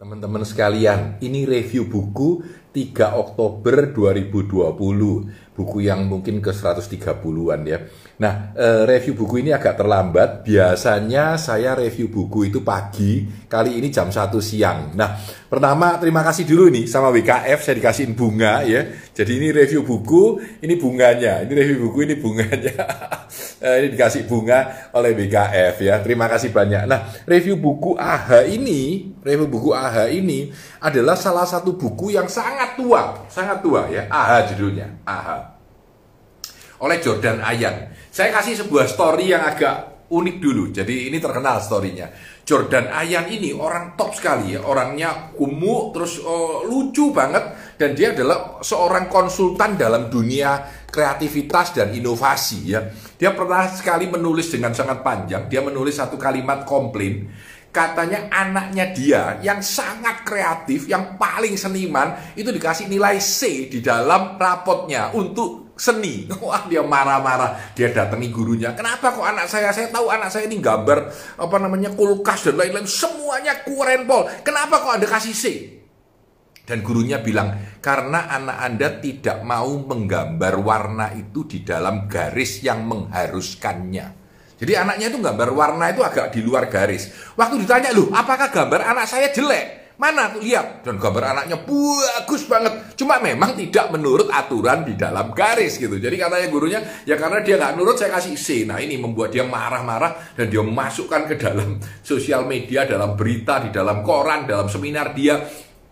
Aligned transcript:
Teman-teman 0.00 0.48
sekalian, 0.48 1.20
ini 1.20 1.44
review 1.44 1.84
buku 1.84 2.40
3 2.70 3.18
Oktober 3.18 3.90
2020. 3.90 5.50
Buku 5.50 5.84
yang 5.84 6.08
mungkin 6.08 6.40
ke 6.40 6.56
130-an 6.56 7.60
ya. 7.68 7.84
Nah, 8.22 8.56
eh, 8.56 8.88
review 8.88 9.12
buku 9.12 9.44
ini 9.44 9.52
agak 9.52 9.76
terlambat. 9.76 10.40
Biasanya 10.46 11.36
saya 11.36 11.76
review 11.76 12.08
buku 12.08 12.48
itu 12.48 12.64
pagi, 12.64 13.28
kali 13.44 13.76
ini 13.76 13.92
jam 13.92 14.08
1 14.08 14.40
siang. 14.40 14.96
Nah, 14.96 15.20
pertama 15.52 16.00
terima 16.00 16.24
kasih 16.24 16.48
dulu 16.48 16.72
nih 16.72 16.88
sama 16.88 17.12
WKF 17.12 17.60
saya 17.60 17.76
dikasihin 17.76 18.16
bunga 18.16 18.64
ya. 18.64 18.88
Jadi 19.12 19.36
ini 19.36 19.48
review 19.52 19.84
buku, 19.84 20.40
ini 20.64 20.80
bunganya. 20.80 21.44
Ini 21.44 21.52
review 21.52 21.78
buku, 21.90 21.98
ini 22.08 22.16
bunganya. 22.16 22.76
Eh, 23.60 23.84
ini 23.84 23.88
dikasih 23.92 24.24
bunga 24.24 24.88
oleh 24.96 25.12
BKF 25.12 25.84
ya. 25.84 26.00
Terima 26.00 26.24
kasih 26.32 26.48
banyak. 26.48 26.88
Nah, 26.88 27.12
review 27.28 27.60
buku 27.60 27.92
AHA 27.92 28.48
ini, 28.56 29.12
review 29.20 29.52
buku 29.52 29.76
AHA 29.76 30.16
ini 30.16 30.48
adalah 30.80 31.12
salah 31.12 31.44
satu 31.44 31.76
buku 31.76 32.16
yang 32.16 32.24
sangat 32.24 32.59
tua, 32.76 33.02
sangat 33.28 33.60
tua 33.64 33.88
ya. 33.88 34.08
AHA 34.08 34.38
judulnya, 34.54 34.86
AHA. 35.04 35.38
Oleh 36.80 36.98
Jordan 37.00 37.44
Ayan. 37.44 37.92
Saya 38.10 38.32
kasih 38.32 38.64
sebuah 38.64 38.88
story 38.88 39.30
yang 39.30 39.44
agak 39.44 40.08
unik 40.10 40.36
dulu. 40.42 40.74
Jadi 40.74 41.12
ini 41.12 41.22
terkenal 41.22 41.62
storynya. 41.62 42.10
Jordan 42.42 42.90
Ayan 42.90 43.30
ini 43.30 43.54
orang 43.54 43.94
top 43.94 44.16
sekali 44.16 44.56
ya. 44.56 44.64
Orangnya 44.64 45.30
kumuh, 45.36 45.94
terus 45.94 46.18
oh, 46.24 46.66
lucu 46.66 47.12
banget. 47.12 47.76
Dan 47.76 47.94
dia 47.94 48.16
adalah 48.16 48.58
seorang 48.64 49.06
konsultan 49.06 49.78
dalam 49.78 50.08
dunia 50.10 50.80
kreativitas 50.90 51.72
dan 51.76 51.94
inovasi 51.94 52.58
ya. 52.66 52.80
Dia 53.14 53.32
pernah 53.32 53.70
sekali 53.70 54.10
menulis 54.10 54.50
dengan 54.50 54.74
sangat 54.74 55.06
panjang, 55.06 55.46
dia 55.46 55.62
menulis 55.62 55.96
satu 55.96 56.18
kalimat 56.18 56.66
komplain. 56.66 57.30
Katanya 57.70 58.26
anaknya 58.34 58.90
dia 58.90 59.38
yang 59.46 59.62
sangat 59.62 60.26
kreatif, 60.26 60.90
yang 60.90 61.14
paling 61.14 61.54
seniman 61.54 62.18
itu 62.34 62.50
dikasih 62.50 62.90
nilai 62.90 63.22
C 63.22 63.70
di 63.70 63.78
dalam 63.78 64.34
rapotnya 64.34 65.14
untuk 65.14 65.70
seni. 65.78 66.28
Wah, 66.44 66.66
dia 66.66 66.82
marah-marah. 66.82 67.72
Dia 67.78 67.94
datangi 67.94 68.26
gurunya. 68.28 68.74
Kenapa 68.74 69.14
kok 69.14 69.22
anak 69.22 69.46
saya? 69.46 69.70
Saya 69.70 69.86
tahu 69.86 70.10
anak 70.10 70.34
saya 70.34 70.50
ini 70.50 70.58
gambar 70.58 71.14
apa 71.38 71.56
namanya 71.62 71.94
kulkas 71.94 72.50
dan 72.50 72.60
lain-lain. 72.60 72.90
Semuanya 72.90 73.62
keren 73.62 74.04
pol. 74.04 74.26
Kenapa 74.42 74.82
kok 74.82 74.98
Anda 74.98 75.06
kasih 75.06 75.34
C? 75.34 75.44
Dan 76.66 76.86
gurunya 76.86 77.18
bilang, 77.18 77.54
karena 77.82 78.30
anak 78.30 78.58
Anda 78.62 78.88
tidak 79.02 79.42
mau 79.42 79.74
menggambar 79.78 80.54
warna 80.58 81.10
itu 81.14 81.42
di 81.46 81.66
dalam 81.66 82.06
garis 82.06 82.62
yang 82.62 82.86
mengharuskannya. 82.86 84.19
Jadi 84.60 84.72
anaknya 84.76 85.08
itu 85.08 85.18
gambar 85.18 85.48
warna 85.56 85.88
itu 85.88 86.04
agak 86.04 86.36
di 86.36 86.44
luar 86.44 86.68
garis. 86.68 87.08
Waktu 87.34 87.64
ditanya, 87.64 87.96
loh 87.96 88.12
apakah 88.12 88.52
gambar 88.52 88.84
anak 88.92 89.08
saya 89.08 89.32
jelek? 89.32 89.80
Mana 90.00 90.32
tuh 90.32 90.40
lihat 90.40 90.80
dan 90.80 90.96
gambar 90.96 91.36
anaknya 91.36 91.60
bagus 91.60 92.48
banget. 92.48 92.96
Cuma 92.96 93.20
memang 93.20 93.52
tidak 93.52 93.92
menurut 93.92 94.32
aturan 94.32 94.84
di 94.84 94.96
dalam 94.96 95.32
garis 95.36 95.76
gitu. 95.76 95.92
Jadi 96.00 96.16
katanya 96.16 96.48
gurunya 96.48 96.80
ya 97.04 97.20
karena 97.20 97.44
dia 97.44 97.60
nggak 97.60 97.76
nurut 97.76 98.00
saya 98.00 98.16
kasih 98.16 98.32
C. 98.32 98.64
Nah 98.64 98.80
ini 98.80 98.96
membuat 98.96 99.28
dia 99.28 99.44
marah-marah 99.44 100.32
dan 100.32 100.48
dia 100.48 100.64
masukkan 100.64 101.28
ke 101.28 101.36
dalam 101.36 101.76
sosial 102.00 102.48
media, 102.48 102.88
dalam 102.88 103.12
berita, 103.12 103.60
di 103.60 103.68
dalam 103.68 104.00
koran, 104.00 104.48
dalam 104.48 104.72
seminar 104.72 105.12
dia 105.12 105.36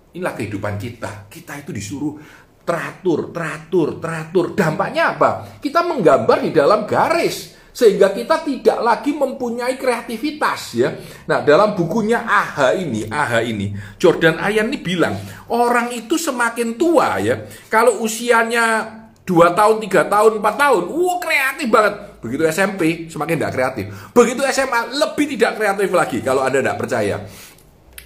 Inilah 0.09 0.33
kehidupan 0.33 0.81
kita. 0.81 1.29
Kita 1.29 1.61
itu 1.61 1.71
disuruh 1.71 2.17
teratur, 2.65 3.29
teratur, 3.29 4.01
teratur. 4.01 4.57
Dampaknya 4.57 5.15
apa? 5.17 5.61
Kita 5.61 5.85
menggambar 5.85 6.49
di 6.49 6.51
dalam 6.51 6.89
garis 6.89 7.58
sehingga 7.79 8.11
kita 8.11 8.43
tidak 8.43 8.79
lagi 8.83 9.15
mempunyai 9.15 9.79
kreativitas 9.79 10.75
ya. 10.75 10.91
Nah, 11.31 11.47
dalam 11.47 11.79
bukunya 11.79 12.27
AHA 12.27 12.75
ini, 12.75 13.07
AHA 13.07 13.41
ini, 13.47 13.71
Jordan 13.95 14.34
Ayan 14.43 14.67
ini 14.67 14.83
bilang, 14.83 15.15
orang 15.47 15.95
itu 15.95 16.19
semakin 16.19 16.75
tua 16.75 17.23
ya. 17.23 17.47
Kalau 17.71 18.03
usianya 18.03 18.83
2 19.23 19.55
tahun, 19.55 19.78
3 19.78 20.11
tahun, 20.11 20.43
4 20.43 20.59
tahun, 20.59 20.83
wow 20.91 21.22
kreatif 21.22 21.71
banget. 21.71 21.94
Begitu 22.19 22.43
SMP, 22.50 23.06
semakin 23.06 23.39
tidak 23.39 23.55
kreatif. 23.55 23.84
Begitu 24.10 24.43
SMA, 24.50 24.81
lebih 24.99 25.39
tidak 25.39 25.62
kreatif 25.62 25.89
lagi 25.95 26.19
kalau 26.19 26.43
Anda 26.43 26.59
tidak 26.59 26.83
percaya. 26.83 27.22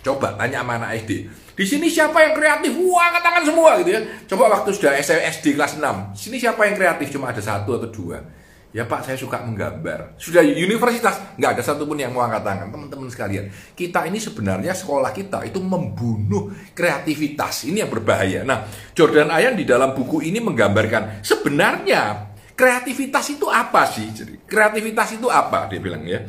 Coba 0.05 0.37
tanya 0.37 0.61
sama 0.61 0.85
anak 0.85 1.01
SD. 1.01 1.13
Di 1.57 1.65
sini 1.65 1.89
siapa 1.89 2.21
yang 2.21 2.37
kreatif? 2.37 2.77
Wah, 2.77 3.09
angkat 3.09 3.23
tangan 3.25 3.45
semua 3.49 3.71
gitu 3.81 3.91
ya. 3.97 4.01
Coba 4.29 4.53
waktu 4.53 4.69
sudah 4.77 4.93
SD 5.01 5.57
kelas 5.57 5.81
6. 5.81 6.13
Sini 6.13 6.37
siapa 6.37 6.61
yang 6.69 6.77
kreatif? 6.77 7.09
Cuma 7.17 7.33
ada 7.33 7.41
satu 7.41 7.81
atau 7.81 7.89
dua. 7.89 8.42
Ya 8.73 8.89
Pak, 8.89 9.05
saya 9.05 9.21
suka 9.21 9.45
menggambar. 9.45 10.17
Sudah 10.17 10.41
universitas, 10.41 11.37
nggak 11.37 11.61
ada 11.61 11.63
satupun 11.63 12.01
yang 12.01 12.17
mau 12.17 12.25
angkat 12.25 12.41
tangan. 12.41 12.73
Teman-teman 12.73 13.13
sekalian, 13.13 13.53
kita 13.77 14.09
ini 14.09 14.17
sebenarnya 14.17 14.73
sekolah 14.73 15.13
kita 15.13 15.45
itu 15.45 15.61
membunuh 15.61 16.49
kreativitas. 16.73 17.69
Ini 17.69 17.85
yang 17.85 17.93
berbahaya. 17.93 18.49
Nah, 18.49 18.65
Jordan 18.97 19.29
Ayan 19.29 19.61
di 19.61 19.69
dalam 19.69 19.93
buku 19.93 20.25
ini 20.25 20.41
menggambarkan 20.41 21.21
sebenarnya 21.21 22.33
kreativitas 22.57 23.37
itu 23.37 23.45
apa 23.53 23.85
sih? 23.93 24.09
Jadi, 24.09 24.41
kreativitas 24.49 25.21
itu 25.21 25.29
apa? 25.29 25.69
Dia 25.69 25.77
bilang 25.77 26.09
ya. 26.09 26.25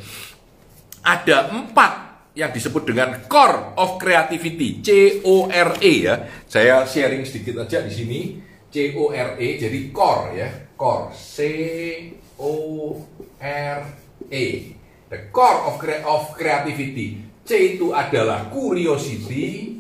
Ada 1.00 1.48
empat 1.48 1.92
yang 2.36 2.52
disebut 2.52 2.84
dengan 2.84 3.24
core 3.24 3.80
of 3.80 3.96
creativity, 3.96 4.84
C 4.84 4.90
O 5.24 5.48
R 5.48 5.80
E 5.80 5.94
ya. 6.04 6.16
Saya 6.44 6.84
sharing 6.84 7.24
sedikit 7.24 7.64
aja 7.64 7.80
di 7.88 7.94
sini. 7.96 8.20
C 8.68 8.98
O 9.00 9.16
R 9.16 9.40
E 9.40 9.62
jadi 9.62 9.80
core 9.96 10.28
ya, 10.34 10.50
core 10.74 11.14
C 11.14 11.38
O 12.44 13.00
R 13.40 13.80
E. 14.28 14.76
The 15.08 15.32
core 15.32 15.72
of 15.72 15.80
of 16.04 16.24
creativity. 16.36 17.24
C 17.44 17.76
itu 17.76 17.92
adalah 17.92 18.48
curiosity, 18.52 19.80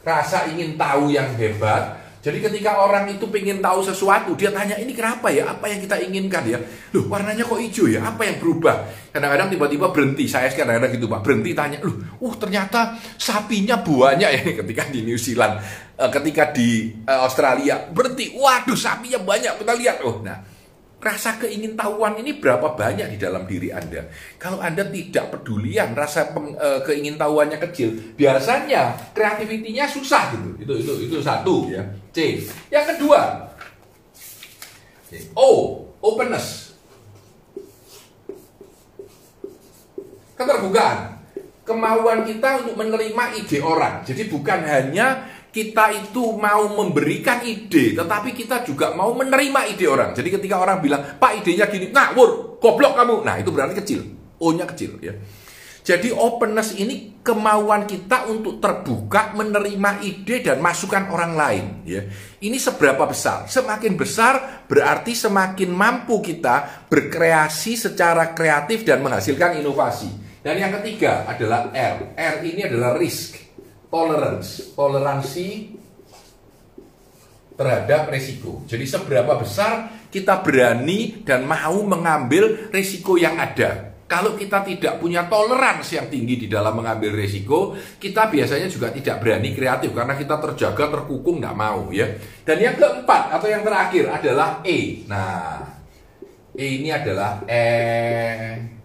rasa 0.00 0.48
ingin 0.48 0.80
tahu 0.80 1.12
yang 1.12 1.28
hebat, 1.36 1.99
jadi 2.20 2.36
ketika 2.36 2.76
orang 2.76 3.08
itu 3.08 3.24
pengen 3.32 3.64
tahu 3.64 3.80
sesuatu, 3.80 4.36
dia 4.36 4.52
tanya 4.52 4.76
ini 4.76 4.92
kenapa 4.92 5.32
ya? 5.32 5.56
Apa 5.56 5.72
yang 5.72 5.80
kita 5.80 5.96
inginkan 6.04 6.44
ya? 6.44 6.60
Loh 6.92 7.08
warnanya 7.08 7.48
kok 7.48 7.56
hijau 7.56 7.88
ya? 7.88 8.04
Apa 8.04 8.28
yang 8.28 8.36
berubah? 8.36 8.76
Kadang-kadang 9.08 9.48
tiba-tiba 9.48 9.88
berhenti. 9.88 10.28
Saya 10.28 10.52
kadang-kadang 10.52 11.00
gitu 11.00 11.08
pak, 11.08 11.24
berhenti 11.24 11.56
tanya. 11.56 11.80
Loh, 11.80 11.96
uh 12.20 12.34
ternyata 12.36 12.92
sapinya 13.16 13.80
banyak 13.80 14.30
ya 14.36 14.40
ketika 14.60 14.92
di 14.92 15.00
New 15.08 15.16
Zealand, 15.16 15.64
eh, 15.96 16.10
ketika 16.12 16.52
di 16.52 16.92
eh, 16.92 17.20
Australia 17.24 17.88
berhenti. 17.88 18.36
Waduh 18.36 18.76
sapinya 18.76 19.16
banyak. 19.24 19.56
Kita 19.56 19.72
lihat. 19.72 20.04
Oh, 20.04 20.20
nah 20.20 20.49
rasa 21.00 21.40
keingintahuan 21.40 22.20
ini 22.20 22.36
berapa 22.36 22.76
banyak 22.76 23.16
di 23.16 23.18
dalam 23.18 23.48
diri 23.48 23.72
Anda? 23.72 24.04
Kalau 24.36 24.60
Anda 24.60 24.84
tidak 24.84 25.32
pedulian, 25.32 25.96
rasa 25.96 26.30
peng, 26.30 26.52
e, 26.54 26.68
keingintahuannya 26.84 27.56
kecil, 27.56 28.14
biasanya 28.14 29.12
kreativitinya 29.16 29.88
susah 29.88 30.36
gitu. 30.36 30.48
Itu 30.60 30.72
itu 30.76 30.92
itu 31.08 31.16
satu 31.24 31.72
ya. 31.72 31.82
C. 32.12 32.44
Yang 32.68 32.86
kedua, 32.96 33.50
O, 35.34 35.48
openness. 35.98 36.78
Keterbukaan. 40.38 41.18
Kemauan 41.66 42.26
kita 42.26 42.66
untuk 42.66 42.74
menerima 42.82 43.24
ide 43.38 43.58
orang. 43.62 44.02
Jadi 44.02 44.26
bukan 44.26 44.60
hanya 44.66 45.22
kita 45.50 45.90
itu 45.90 46.38
mau 46.38 46.70
memberikan 46.78 47.42
ide, 47.42 47.98
tetapi 47.98 48.30
kita 48.30 48.62
juga 48.62 48.94
mau 48.94 49.10
menerima 49.14 49.60
ide 49.74 49.86
orang. 49.90 50.14
Jadi 50.14 50.28
ketika 50.30 50.62
orang 50.62 50.78
bilang, 50.78 51.18
Pak 51.18 51.42
idenya 51.42 51.66
gini, 51.66 51.90
ngawur, 51.90 52.62
goblok 52.62 52.94
kamu. 52.94 53.26
Nah 53.26 53.36
itu 53.42 53.50
berarti 53.50 53.74
kecil, 53.82 54.00
O-nya 54.38 54.64
kecil 54.64 55.02
ya. 55.02 55.14
Jadi 55.80 56.12
openness 56.12 56.76
ini 56.76 57.18
kemauan 57.24 57.88
kita 57.88 58.28
untuk 58.30 58.62
terbuka 58.62 59.32
menerima 59.34 60.04
ide 60.04 60.44
dan 60.44 60.62
masukan 60.62 61.10
orang 61.10 61.32
lain 61.34 61.64
ya. 61.88 62.04
Ini 62.38 62.54
seberapa 62.60 63.10
besar? 63.10 63.50
Semakin 63.50 63.98
besar 63.98 64.64
berarti 64.70 65.16
semakin 65.16 65.72
mampu 65.72 66.20
kita 66.22 66.86
berkreasi 66.86 67.74
secara 67.74 68.36
kreatif 68.36 68.86
dan 68.86 69.02
menghasilkan 69.02 69.58
inovasi. 69.58 70.08
Dan 70.40 70.62
yang 70.62 70.72
ketiga 70.78 71.26
adalah 71.26 71.72
R. 71.72 72.16
R 72.16 72.34
ini 72.44 72.64
adalah 72.64 72.94
risk 72.96 73.49
tolerance, 73.90 74.72
toleransi 74.78 75.76
terhadap 77.58 78.08
resiko. 78.08 78.64
Jadi 78.64 78.86
seberapa 78.88 79.36
besar 79.36 80.06
kita 80.08 80.40
berani 80.40 81.20
dan 81.26 81.44
mau 81.44 81.76
mengambil 81.84 82.72
resiko 82.72 83.20
yang 83.20 83.36
ada. 83.36 83.92
Kalau 84.10 84.34
kita 84.34 84.66
tidak 84.66 84.98
punya 84.98 85.30
toleransi 85.30 86.02
yang 86.02 86.08
tinggi 86.10 86.34
di 86.34 86.46
dalam 86.50 86.74
mengambil 86.74 87.14
resiko, 87.14 87.78
kita 88.00 88.26
biasanya 88.26 88.66
juga 88.66 88.90
tidak 88.90 89.22
berani 89.22 89.54
kreatif 89.54 89.94
karena 89.94 90.18
kita 90.18 90.34
terjaga, 90.34 90.98
terkukung, 90.98 91.38
nggak 91.38 91.54
mau 91.54 91.94
ya. 91.94 92.10
Dan 92.42 92.58
yang 92.58 92.74
keempat 92.74 93.38
atau 93.38 93.46
yang 93.46 93.62
terakhir 93.62 94.10
adalah 94.10 94.66
E. 94.66 95.06
Nah, 95.06 95.62
E 96.58 96.82
ini 96.82 96.90
adalah 96.90 97.38
E 97.46 98.79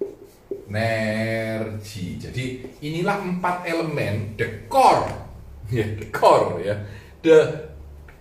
energi. 0.70 2.18
Jadi 2.18 2.46
inilah 2.82 3.22
empat 3.22 3.70
elemen 3.70 4.34
the 4.38 4.66
core, 4.66 5.06
ya 5.78 5.86
the 5.86 6.08
core 6.10 6.62
ya, 6.62 6.76
the 7.22 7.38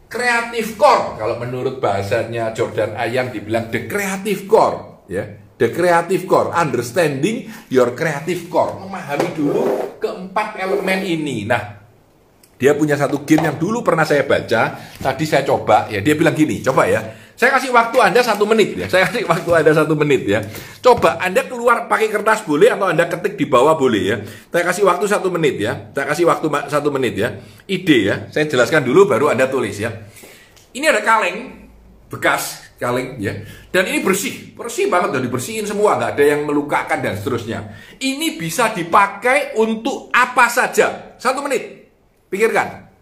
creative 0.06 0.76
core. 0.76 1.17
Kalau 1.17 1.37
menurut 1.41 1.81
bahasanya 1.81 2.52
Jordan 2.52 2.94
Ayang 2.94 3.32
dibilang 3.32 3.73
the 3.73 3.88
creative 3.88 4.44
core, 4.44 5.08
ya, 5.08 5.25
the 5.25 5.44
The 5.55 5.70
creative 5.70 6.26
core, 6.26 6.50
understanding 6.50 7.46
your 7.70 7.94
creative 7.94 8.50
core. 8.50 8.75
Memahami 8.75 9.38
dulu 9.38 9.62
keempat 10.02 10.58
elemen 10.58 11.06
ini. 11.06 11.47
Nah, 11.47 11.79
dia 12.58 12.75
punya 12.75 12.99
satu 12.99 13.23
game 13.23 13.47
yang 13.47 13.56
dulu 13.58 13.87
pernah 13.87 14.02
saya 14.02 14.26
baca, 14.26 14.75
tadi 14.99 15.25
saya 15.26 15.47
coba, 15.47 15.87
ya 15.90 16.02
dia 16.02 16.19
bilang 16.19 16.35
gini, 16.35 16.58
coba 16.58 16.90
ya, 16.90 17.24
saya 17.34 17.50
kasih 17.58 17.75
waktu 17.75 17.98
Anda 17.98 18.22
satu 18.22 18.46
menit 18.46 18.78
ya. 18.78 18.86
Saya 18.86 19.10
kasih 19.10 19.26
waktu 19.26 19.50
Anda 19.50 19.72
satu 19.75 19.94
menit 19.98 20.22
ya. 20.22 20.38
Coba 20.78 21.19
Anda 21.19 21.42
keluar 21.42 21.90
pakai 21.90 22.06
kertas 22.06 22.46
boleh 22.46 22.70
atau 22.70 22.86
Anda 22.86 23.10
ketik 23.10 23.34
di 23.34 23.50
bawah 23.50 23.75
boleh 23.75 24.02
ya. 24.06 24.16
Saya 24.54 24.62
kasih 24.62 24.86
waktu 24.86 25.04
satu 25.10 25.28
menit 25.34 25.58
ya. 25.58 25.90
Saya 25.90 26.06
kasih 26.06 26.25
waktu 26.31 26.46
satu 26.70 26.88
menit 26.94 27.19
ya. 27.19 27.34
Ide 27.66 27.98
ya. 28.06 28.16
Saya 28.31 28.46
jelaskan 28.46 28.86
dulu 28.86 29.10
baru 29.10 29.34
Anda 29.34 29.50
tulis 29.50 29.75
ya. 29.75 29.90
Ini 30.75 30.86
ada 30.86 31.02
kaleng 31.02 31.66
bekas 32.06 32.70
kaleng 32.78 33.19
ya. 33.19 33.34
Dan 33.75 33.90
ini 33.90 33.98
bersih, 34.06 34.54
bersih 34.54 34.87
banget 34.87 35.19
dan 35.19 35.22
dibersihin 35.26 35.66
semua, 35.66 35.98
nggak 35.98 36.14
ada 36.14 36.25
yang 36.26 36.46
melukakan 36.46 37.02
dan 37.02 37.19
seterusnya. 37.19 37.66
Ini 37.98 38.38
bisa 38.38 38.70
dipakai 38.70 39.58
untuk 39.58 40.14
apa 40.14 40.46
saja. 40.46 41.19
Satu 41.19 41.42
menit. 41.42 41.90
Pikirkan 42.30 42.94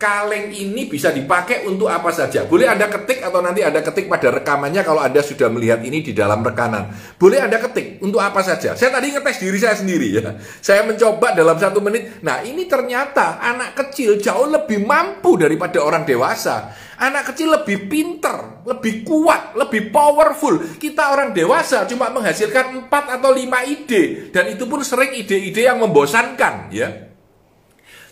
kaleng 0.00 0.48
ini 0.48 0.88
bisa 0.88 1.12
dipakai 1.12 1.68
untuk 1.68 1.92
apa 1.92 2.08
saja. 2.08 2.48
Boleh 2.48 2.72
Anda 2.72 2.88
ketik 2.88 3.20
atau 3.20 3.44
nanti 3.44 3.60
Anda 3.60 3.84
ketik 3.84 4.08
pada 4.08 4.32
rekamannya 4.32 4.80
kalau 4.80 5.04
Anda 5.04 5.20
sudah 5.20 5.52
melihat 5.52 5.84
ini 5.84 6.00
di 6.00 6.16
dalam 6.16 6.40
rekanan. 6.40 6.88
Boleh 7.20 7.44
Anda 7.44 7.60
ketik 7.60 8.00
untuk 8.00 8.16
apa 8.16 8.40
saja. 8.40 8.72
Saya 8.72 8.96
tadi 8.96 9.12
ngetes 9.12 9.36
diri 9.36 9.60
saya 9.60 9.76
sendiri 9.76 10.08
ya. 10.08 10.40
Saya 10.66 10.88
mencoba 10.88 11.36
dalam 11.36 11.60
satu 11.60 11.84
menit. 11.84 12.24
Nah 12.24 12.40
ini 12.40 12.64
ternyata 12.64 13.36
anak 13.44 13.76
kecil 13.76 14.16
jauh 14.16 14.48
lebih 14.48 14.80
mampu 14.88 15.36
daripada 15.36 15.84
orang 15.84 16.08
dewasa. 16.08 16.72
Anak 16.96 17.32
kecil 17.32 17.52
lebih 17.52 17.88
pinter, 17.88 18.64
lebih 18.64 19.04
kuat, 19.04 19.52
lebih 19.52 19.92
powerful. 19.92 20.80
Kita 20.80 21.12
orang 21.12 21.36
dewasa 21.36 21.84
cuma 21.84 22.08
menghasilkan 22.08 22.88
4 22.88 23.16
atau 23.20 23.36
5 23.36 23.68
ide. 23.68 24.32
Dan 24.32 24.48
itu 24.56 24.64
pun 24.64 24.80
sering 24.80 25.12
ide-ide 25.12 25.68
yang 25.68 25.80
membosankan 25.80 26.72
ya. 26.72 27.09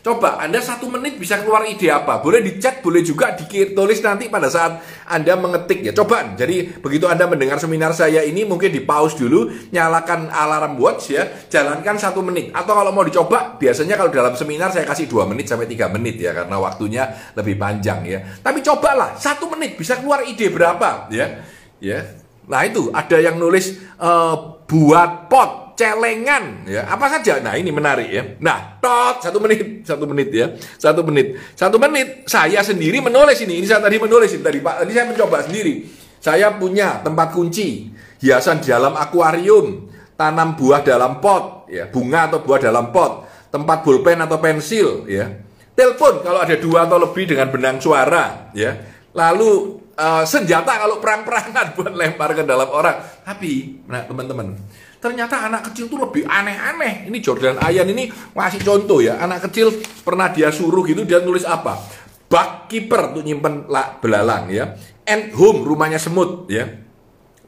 Coba 0.09 0.41
Anda 0.41 0.57
satu 0.65 0.89
menit 0.89 1.21
bisa 1.21 1.37
keluar 1.45 1.69
ide 1.69 1.93
apa? 1.93 2.25
Boleh 2.25 2.41
dicat, 2.41 2.81
boleh 2.81 3.05
juga 3.05 3.37
ditulis 3.37 4.01
nanti 4.01 4.33
pada 4.33 4.49
saat 4.49 4.81
Anda 5.05 5.37
mengetik 5.37 5.85
ya. 5.85 5.93
Coba, 5.93 6.33
jadi 6.33 6.81
begitu 6.81 7.05
Anda 7.05 7.29
mendengar 7.29 7.61
seminar 7.61 7.93
saya 7.93 8.25
ini 8.25 8.49
mungkin 8.49 8.73
di 8.73 8.81
pause 8.81 9.21
dulu, 9.21 9.53
nyalakan 9.69 10.33
alarm 10.33 10.81
watch 10.81 11.13
ya, 11.13 11.29
jalankan 11.53 12.01
satu 12.01 12.25
menit. 12.25 12.49
Atau 12.57 12.73
kalau 12.73 12.89
mau 12.89 13.05
dicoba, 13.05 13.61
biasanya 13.61 14.01
kalau 14.01 14.09
dalam 14.09 14.33
seminar 14.33 14.73
saya 14.73 14.89
kasih 14.89 15.13
dua 15.13 15.29
menit 15.29 15.45
sampai 15.45 15.69
tiga 15.69 15.93
menit 15.93 16.17
ya, 16.17 16.33
karena 16.33 16.57
waktunya 16.57 17.05
lebih 17.37 17.61
panjang 17.61 18.01
ya. 18.09 18.25
Tapi 18.41 18.65
cobalah, 18.65 19.13
satu 19.13 19.53
menit 19.53 19.77
bisa 19.77 20.01
keluar 20.01 20.25
ide 20.25 20.49
berapa 20.49 21.13
ya. 21.13 21.45
Ya, 21.85 22.01
Nah 22.49 22.65
itu 22.65 22.89
ada 22.97 23.21
yang 23.21 23.37
nulis 23.37 23.77
uh, 24.01 24.65
buat 24.65 25.29
pot 25.29 25.68
celengan. 25.79 26.67
Ya. 26.67 26.91
Apa 26.91 27.07
saja? 27.07 27.39
Nah 27.39 27.55
ini 27.55 27.71
menarik 27.71 28.11
ya. 28.11 28.35
Nah 28.43 28.83
tot 28.83 29.23
satu 29.23 29.39
menit 29.39 29.87
satu 29.87 30.11
menit 30.11 30.29
ya. 30.35 30.51
Satu 30.75 31.07
menit. 31.07 31.39
Satu 31.55 31.79
menit 31.79 32.27
saya 32.27 32.59
sendiri 32.67 32.99
menulis 32.99 33.39
ini. 33.47 33.63
Ini 33.63 33.67
saya 33.71 33.87
tadi 33.87 34.03
menulis 34.03 34.35
ini 34.35 34.43
tadi 34.43 34.59
pak. 34.59 34.83
Ini 34.83 34.93
saya 34.93 35.07
mencoba 35.07 35.39
sendiri. 35.47 35.75
Saya 36.19 36.51
punya 36.59 36.99
tempat 37.07 37.31
kunci 37.31 37.95
hiasan 38.19 38.59
di 38.59 38.75
dalam 38.75 38.99
akuarium 38.99 39.87
tanam 40.19 40.59
buah 40.59 40.83
dalam 40.83 41.23
pot 41.23 41.71
ya 41.71 41.87
bunga 41.87 42.27
atau 42.27 42.43
buah 42.43 42.59
dalam 42.59 42.91
pot 42.91 43.31
tempat 43.55 43.87
pulpen 43.87 44.19
atau 44.19 44.43
pensil 44.43 45.07
ya. 45.07 45.31
Telepon 45.79 46.27
kalau 46.27 46.43
ada 46.43 46.59
dua 46.59 46.91
atau 46.91 46.99
lebih 46.99 47.31
dengan 47.31 47.55
benang 47.55 47.79
suara 47.79 48.51
ya. 48.51 48.75
Lalu 49.15 49.79
uh, 49.95 50.27
senjata 50.27 50.75
kalau 50.75 50.99
perang-perangan 50.99 51.71
buat 51.79 51.95
lempar 51.95 52.35
ke 52.35 52.43
dalam 52.43 52.67
orang. 52.67 52.99
Tapi 53.23 53.87
nah 53.87 54.03
teman-teman 54.03 54.59
Ternyata 54.99 55.47
anak 55.47 55.71
kecil 55.71 55.87
tuh 55.87 56.03
lebih 56.03 56.27
aneh-aneh. 56.27 57.07
Ini 57.07 57.19
Jordan 57.23 57.63
Ayan 57.63 57.87
ini 57.91 58.11
masih 58.35 58.59
contoh 58.67 58.99
ya. 58.99 59.23
Anak 59.23 59.47
kecil 59.51 59.71
pernah 60.03 60.31
dia 60.31 60.51
suruh 60.51 60.83
gitu 60.83 61.07
dia 61.07 61.23
nulis 61.23 61.47
apa? 61.47 61.79
Bug 62.27 62.67
keeper 62.67 63.15
tuh 63.15 63.23
nyimpen 63.23 63.71
belalang 64.03 64.51
ya. 64.51 64.75
And 65.07 65.31
home 65.33 65.63
rumahnya 65.63 66.03
semut 66.03 66.51
ya. 66.51 66.67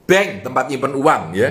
Bank 0.06 0.46
tempat 0.46 0.70
nyimpen 0.70 0.94
uang 0.94 1.22
ya. 1.34 1.48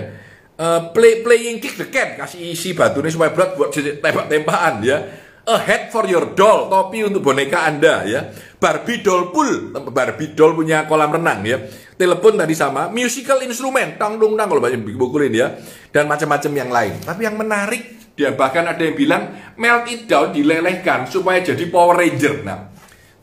Uh, 0.60 0.92
play 0.92 1.24
playing 1.24 1.64
kick 1.64 1.80
the 1.80 1.88
cat 1.88 2.20
kasih 2.20 2.52
isi 2.52 2.76
batu 2.76 3.00
ini 3.00 3.08
supaya 3.08 3.32
berat 3.32 3.56
buat 3.56 3.72
tembak-tembakan 3.72 4.84
ya 4.84 5.08
a 5.50 5.58
head 5.58 5.90
for 5.90 6.06
your 6.06 6.38
doll, 6.38 6.70
topi 6.70 7.02
untuk 7.02 7.26
boneka 7.26 7.66
Anda 7.66 8.06
ya. 8.06 8.30
Barbie 8.60 9.02
doll 9.02 9.34
pool, 9.34 9.74
Barbie 9.74 10.38
doll 10.38 10.54
punya 10.54 10.86
kolam 10.86 11.10
renang 11.10 11.42
ya. 11.42 11.58
Telepon 11.96 12.38
tadi 12.38 12.54
sama, 12.54 12.88
musical 12.94 13.42
instrument, 13.44 13.98
tang 13.98 14.22
dung 14.22 14.38
tang 14.38 14.48
kalau 14.48 14.62
banyak 14.62 14.84
bukulin 14.96 15.34
ya. 15.34 15.58
Dan 15.90 16.06
macam-macam 16.06 16.52
yang 16.54 16.70
lain. 16.70 16.94
Tapi 17.02 17.22
yang 17.26 17.36
menarik, 17.40 18.14
dia 18.14 18.36
bahkan 18.36 18.68
ada 18.68 18.80
yang 18.84 18.96
bilang 19.00 19.24
melt 19.56 19.88
it 19.88 20.06
down, 20.06 20.36
dilelehkan 20.36 21.08
supaya 21.08 21.40
jadi 21.40 21.66
Power 21.72 21.96
Ranger. 21.96 22.44
Nah, 22.44 22.68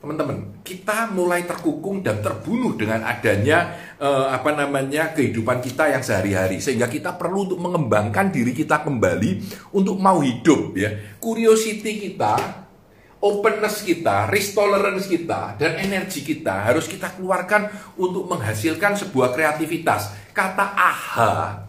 teman-teman, 0.00 0.55
kita 0.66 1.14
mulai 1.14 1.46
terkukung 1.46 2.02
dan 2.02 2.18
terbunuh 2.18 2.74
dengan 2.74 3.06
adanya 3.06 3.78
eh, 4.02 4.26
apa 4.34 4.50
namanya 4.50 5.14
kehidupan 5.14 5.62
kita 5.62 5.94
yang 5.94 6.02
sehari-hari 6.02 6.58
sehingga 6.58 6.90
kita 6.90 7.14
perlu 7.14 7.46
untuk 7.46 7.62
mengembangkan 7.62 8.34
diri 8.34 8.50
kita 8.50 8.82
kembali 8.82 9.30
untuk 9.70 9.94
mau 10.02 10.18
hidup 10.18 10.74
ya. 10.74 10.90
Curiosity 11.22 12.10
kita, 12.10 12.34
openness 13.22 13.86
kita, 13.86 14.26
risk 14.26 14.58
tolerance 14.58 15.06
kita 15.06 15.54
dan 15.54 15.78
energi 15.78 16.26
kita 16.26 16.66
harus 16.66 16.90
kita 16.90 17.14
keluarkan 17.14 17.70
untuk 17.94 18.26
menghasilkan 18.26 18.98
sebuah 18.98 19.30
kreativitas. 19.30 20.34
Kata 20.34 20.74
aha 20.74 21.66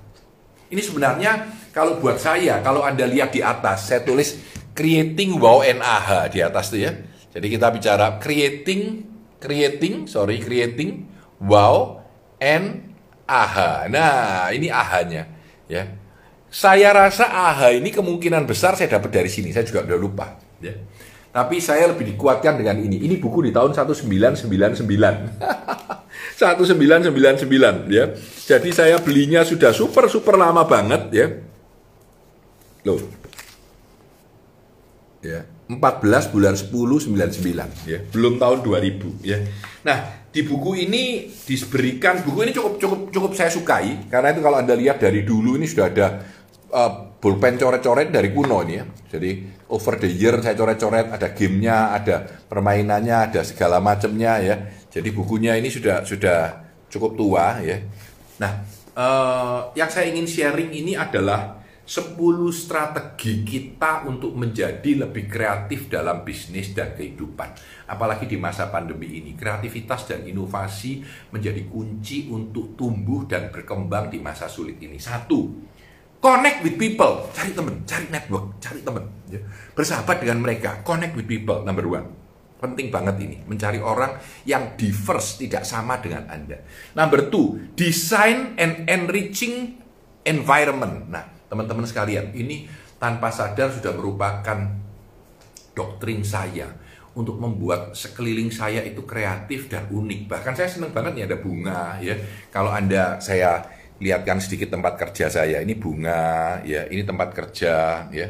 ini 0.68 0.84
sebenarnya 0.84 1.48
kalau 1.72 2.02
buat 2.04 2.20
saya, 2.20 2.60
kalau 2.60 2.84
Anda 2.84 3.08
lihat 3.08 3.32
di 3.32 3.40
atas, 3.40 3.88
saya 3.88 4.04
tulis 4.04 4.36
creating 4.76 5.40
wow 5.40 5.64
and 5.64 5.80
aha 5.80 6.28
di 6.28 6.44
atas 6.44 6.70
tuh 6.70 6.82
ya 6.84 6.92
jadi 7.38 7.54
kita 7.54 7.70
bicara 7.70 8.18
creating, 8.18 9.06
creating, 9.38 10.10
sorry, 10.10 10.42
creating, 10.42 11.06
wow, 11.38 12.02
and 12.42 12.98
aha. 13.30 13.86
Nah, 13.94 14.50
ini 14.50 14.74
ahanya, 14.74 15.30
ya. 15.70 15.86
Saya 16.50 16.90
rasa 16.98 17.30
aha 17.30 17.78
ini 17.78 17.94
kemungkinan 17.94 18.50
besar 18.50 18.74
saya 18.74 18.98
dapat 18.98 19.22
dari 19.22 19.30
sini. 19.30 19.54
Saya 19.54 19.70
juga 19.70 19.86
udah 19.86 20.00
lupa, 20.02 20.34
ya. 20.58 20.74
Tapi 21.30 21.62
saya 21.62 21.94
lebih 21.94 22.18
dikuatkan 22.18 22.58
dengan 22.58 22.82
ini. 22.82 23.06
Ini 23.06 23.22
buku 23.22 23.46
di 23.46 23.54
tahun 23.54 23.78
1999. 23.78 25.38
1999 26.42 27.86
ya. 28.02 28.18
Jadi 28.50 28.70
saya 28.74 28.98
belinya 28.98 29.46
sudah 29.46 29.70
super 29.78 30.10
super 30.10 30.42
lama 30.42 30.66
banget 30.66 31.14
ya. 31.14 31.30
Loh. 32.90 32.98
Ya. 35.22 35.57
14 35.68 36.32
bulan 36.32 36.56
10 36.56 36.72
99 36.72 37.92
ya. 37.92 38.00
Belum 38.16 38.40
tahun 38.40 38.64
2000 38.64 39.20
ya. 39.28 39.38
Nah, 39.84 40.28
di 40.32 40.42
buku 40.48 40.88
ini 40.88 41.28
diberikan 41.28 42.24
buku 42.24 42.48
ini 42.48 42.52
cukup 42.56 42.80
cukup 42.80 43.00
cukup 43.12 43.32
saya 43.36 43.52
sukai 43.52 44.08
karena 44.08 44.32
itu 44.32 44.40
kalau 44.40 44.58
Anda 44.64 44.80
lihat 44.80 45.04
dari 45.04 45.28
dulu 45.28 45.60
ini 45.60 45.68
sudah 45.68 45.86
ada 45.92 46.08
uh, 46.72 46.92
pulpen 47.20 47.60
coret-coret 47.60 48.08
dari 48.14 48.32
kuno 48.32 48.64
ini 48.64 48.74
ya. 48.80 48.86
Jadi 49.18 49.32
over 49.68 50.00
the 50.00 50.08
year 50.08 50.40
saya 50.40 50.56
coret-coret, 50.56 51.12
ada 51.12 51.28
gamenya, 51.36 51.96
ada 51.96 52.16
permainannya, 52.48 53.18
ada 53.32 53.42
segala 53.44 53.84
macamnya 53.84 54.40
ya. 54.40 54.56
Jadi 54.88 55.10
bukunya 55.12 55.60
ini 55.60 55.68
sudah 55.68 56.08
sudah 56.08 56.64
cukup 56.88 57.20
tua 57.20 57.60
ya. 57.60 57.78
Nah, 58.40 58.52
uh, 58.96 59.60
yang 59.76 59.90
saya 59.92 60.08
ingin 60.14 60.30
sharing 60.30 60.72
ini 60.72 60.96
adalah 60.96 61.57
10 61.88 62.20
strategi 62.52 63.48
kita 63.48 64.04
untuk 64.04 64.36
menjadi 64.36 65.08
lebih 65.08 65.32
kreatif 65.32 65.88
dalam 65.88 66.28
bisnis 66.28 66.76
dan 66.76 66.92
kehidupan. 66.92 67.56
Apalagi 67.88 68.28
di 68.28 68.36
masa 68.36 68.68
pandemi 68.68 69.24
ini, 69.24 69.40
kreativitas 69.40 70.04
dan 70.04 70.28
inovasi 70.28 71.00
menjadi 71.32 71.64
kunci 71.64 72.28
untuk 72.28 72.76
tumbuh 72.76 73.24
dan 73.24 73.48
berkembang 73.56 74.12
di 74.12 74.20
masa 74.20 74.52
sulit 74.52 74.76
ini. 74.84 75.00
Satu, 75.00 75.48
connect 76.20 76.60
with 76.68 76.76
people, 76.76 77.24
cari 77.32 77.56
teman, 77.56 77.80
cari 77.88 78.12
network, 78.12 78.60
cari 78.60 78.84
teman, 78.84 79.08
ya. 79.32 79.40
bersahabat 79.72 80.20
dengan 80.20 80.44
mereka, 80.44 80.84
connect 80.84 81.16
with 81.16 81.24
people, 81.24 81.64
number 81.64 81.88
one. 81.88 82.12
Penting 82.60 82.92
banget 82.92 83.16
ini, 83.24 83.40
mencari 83.48 83.80
orang 83.80 84.20
yang 84.44 84.76
diverse, 84.76 85.40
tidak 85.40 85.64
sama 85.64 86.04
dengan 86.04 86.28
Anda. 86.28 86.68
Number 87.00 87.32
two, 87.32 87.72
design 87.80 88.60
and 88.60 88.92
enriching 88.92 89.80
environment. 90.28 91.08
Nah, 91.08 91.37
Teman-teman 91.48 91.88
sekalian, 91.88 92.36
ini 92.36 92.68
tanpa 93.00 93.32
sadar 93.32 93.72
sudah 93.72 93.96
merupakan 93.96 94.68
doktrin 95.78 96.26
saya 96.26 96.74
untuk 97.18 97.42
membuat 97.42 97.98
sekeliling 97.98 98.54
saya 98.54 98.86
itu 98.86 99.02
kreatif 99.02 99.70
dan 99.70 99.90
unik. 99.90 100.30
Bahkan 100.30 100.54
saya 100.54 100.70
senang 100.70 100.94
banget 100.94 101.18
nih 101.18 101.26
ada 101.26 101.38
bunga 101.42 101.98
ya. 101.98 102.14
Kalau 102.54 102.70
Anda 102.70 103.18
saya 103.18 103.66
lihatkan 103.98 104.38
sedikit 104.38 104.70
tempat 104.70 104.98
kerja 105.02 105.26
saya, 105.26 105.58
ini 105.66 105.74
bunga 105.74 106.62
ya, 106.62 106.86
ini 106.90 107.02
tempat 107.02 107.34
kerja 107.34 108.06
ya. 108.14 108.28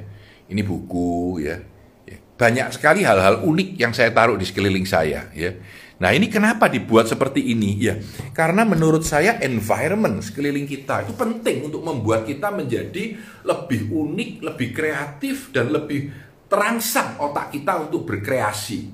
Ini 0.47 0.63
buku 0.63 1.43
ya. 1.43 1.59
ya. 2.07 2.17
Banyak 2.39 2.79
sekali 2.79 3.03
hal-hal 3.03 3.43
unik 3.43 3.75
yang 3.75 3.91
saya 3.91 4.15
taruh 4.15 4.39
di 4.39 4.47
sekeliling 4.47 4.87
saya 4.87 5.27
ya. 5.35 5.51
Nah 5.97 6.13
ini 6.13 6.29
kenapa 6.29 6.69
dibuat 6.69 7.09
seperti 7.09 7.41
ini? 7.57 7.73
Ya, 7.81 7.97
karena 8.37 8.61
menurut 8.61 9.01
saya 9.01 9.41
environment 9.41 10.21
sekeliling 10.21 10.69
kita 10.69 11.09
itu 11.09 11.17
penting 11.17 11.73
untuk 11.73 11.81
membuat 11.81 12.29
kita 12.29 12.53
menjadi 12.53 13.17
lebih 13.41 13.89
unik, 13.89 14.31
lebih 14.45 14.69
kreatif, 14.77 15.49
dan 15.49 15.73
lebih 15.73 16.13
terangsang 16.45 17.17
otak 17.17 17.49
kita 17.49 17.89
untuk 17.89 18.05
berkreasi. 18.05 18.93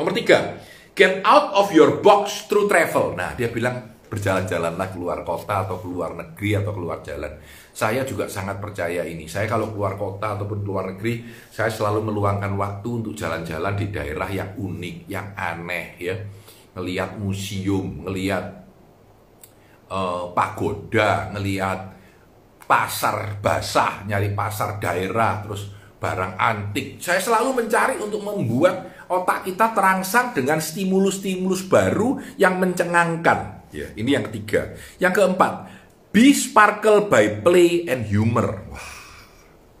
Nomor 0.00 0.16
tiga, 0.16 0.56
get 0.96 1.20
out 1.20 1.52
of 1.52 1.68
your 1.76 2.00
box 2.00 2.48
through 2.48 2.64
travel. 2.64 3.12
Nah 3.12 3.36
dia 3.36 3.52
bilang 3.52 4.00
berjalan-jalanlah 4.08 4.88
keluar 4.88 5.20
kota 5.28 5.68
atau 5.68 5.84
keluar 5.84 6.16
negeri 6.16 6.64
atau 6.64 6.72
keluar 6.72 7.04
jalan. 7.04 7.28
Saya 7.76 8.08
juga 8.08 8.24
sangat 8.24 8.56
percaya 8.56 9.04
ini. 9.04 9.28
Saya 9.28 9.44
kalau 9.44 9.68
keluar 9.68 10.00
kota 10.00 10.32
ataupun 10.32 10.64
keluar 10.64 10.96
negeri, 10.96 11.28
saya 11.52 11.68
selalu 11.68 12.08
meluangkan 12.08 12.56
waktu 12.56 12.88
untuk 12.88 13.12
jalan-jalan 13.12 13.76
di 13.76 13.92
daerah 13.92 14.32
yang 14.32 14.56
unik, 14.56 14.96
yang 15.12 15.36
aneh 15.36 16.00
ya 16.00 16.16
ngelihat 16.78 17.18
museum, 17.18 18.06
ngelihat 18.06 18.62
uh, 19.90 20.30
pagoda, 20.30 21.34
ngelihat 21.34 21.98
pasar 22.70 23.42
basah, 23.42 24.06
nyari 24.06 24.30
pasar 24.30 24.78
daerah, 24.78 25.42
terus 25.42 25.74
barang 25.98 26.38
antik. 26.38 27.02
Saya 27.02 27.18
selalu 27.18 27.66
mencari 27.66 27.98
untuk 27.98 28.22
membuat 28.22 29.02
otak 29.10 29.50
kita 29.50 29.74
terangsang 29.74 30.30
dengan 30.38 30.62
stimulus-stimulus 30.62 31.66
baru 31.66 32.22
yang 32.38 32.62
mencengangkan. 32.62 33.66
Ya, 33.74 33.90
ini 33.98 34.14
yang 34.14 34.24
ketiga. 34.30 34.78
Yang 35.02 35.18
keempat, 35.18 35.52
be 36.14 36.30
sparkle 36.30 37.10
by 37.10 37.42
play 37.42 37.90
and 37.90 38.06
humor. 38.06 38.62
Wah, 38.70 38.88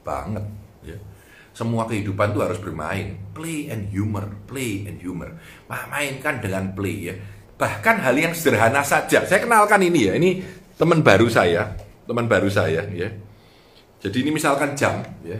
banget. 0.02 0.57
Semua 1.58 1.90
kehidupan 1.90 2.30
itu 2.30 2.38
harus 2.38 2.62
bermain. 2.62 3.18
Play 3.34 3.66
and 3.66 3.90
humor, 3.90 4.30
play 4.46 4.86
and 4.86 5.02
humor. 5.02 5.34
Mainkan 5.66 6.38
dengan 6.38 6.70
play 6.70 7.10
ya. 7.10 7.14
Bahkan 7.58 7.98
hal 7.98 8.14
yang 8.14 8.30
sederhana 8.30 8.86
saja. 8.86 9.26
Saya 9.26 9.42
kenalkan 9.42 9.82
ini 9.82 10.06
ya. 10.06 10.14
Ini 10.14 10.38
teman 10.78 11.02
baru 11.02 11.26
saya, 11.26 11.74
teman 12.06 12.30
baru 12.30 12.46
saya 12.46 12.86
ya. 12.94 13.10
Jadi 13.98 14.22
ini 14.22 14.30
misalkan 14.30 14.78
jam 14.78 15.02
ya. 15.26 15.34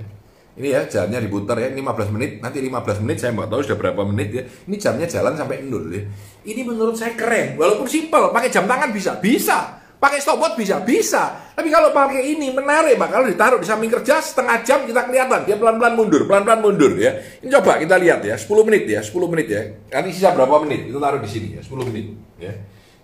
Ini 0.58 0.75
ya 0.75 0.82
jalannya 0.90 1.30
diputar 1.30 1.54
ya, 1.62 1.70
15 1.70 2.10
menit, 2.10 2.42
nanti 2.42 2.58
15 2.58 2.98
menit 3.06 3.22
saya 3.22 3.30
nggak 3.30 3.46
tahu 3.46 3.62
sudah 3.62 3.78
berapa 3.78 4.02
menit 4.02 4.28
ya. 4.34 4.42
Ini 4.42 4.75
jamnya 4.75 5.06
jalan 5.06 5.38
sampai 5.38 5.62
nol 5.62 5.87
ya. 5.87 6.02
Ini 6.42 6.66
menurut 6.66 6.98
saya 6.98 7.14
keren, 7.14 7.54
walaupun 7.54 7.87
simpel, 7.87 8.34
pakai 8.34 8.50
jam 8.50 8.66
tangan 8.66 8.90
bisa, 8.90 9.22
bisa. 9.22 9.77
Pakai 9.98 10.22
stopwatch 10.22 10.54
bisa, 10.54 10.78
bisa. 10.86 11.50
Tapi 11.58 11.74
kalau 11.74 11.90
pakai 11.90 12.22
ini 12.22 12.54
menarik, 12.54 12.94
Pak. 12.94 13.10
Kalau 13.10 13.26
ditaruh 13.26 13.58
di 13.58 13.66
samping 13.66 13.90
kerja 13.90 14.22
setengah 14.22 14.62
jam 14.62 14.86
kita 14.86 15.10
kelihatan 15.10 15.42
dia 15.42 15.58
pelan-pelan 15.58 15.98
mundur, 15.98 16.22
pelan-pelan 16.30 16.62
mundur 16.62 16.94
ya. 16.94 17.18
Ini 17.42 17.50
coba 17.58 17.82
kita 17.82 17.98
lihat 17.98 18.22
ya, 18.22 18.38
10 18.38 18.62
menit 18.62 18.86
ya, 18.86 19.02
10 19.02 19.26
menit 19.26 19.46
ya. 19.50 19.62
Nanti 19.90 20.14
sisa 20.14 20.30
berapa 20.30 20.62
menit? 20.62 20.86
Itu 20.86 21.02
taruh 21.02 21.18
di 21.18 21.26
sini 21.26 21.58
ya, 21.58 21.62
10 21.66 21.88
menit 21.90 22.14
ya. 22.38 22.54